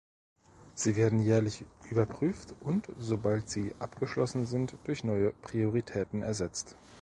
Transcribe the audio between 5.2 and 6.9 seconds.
Prioritäten ersetzt.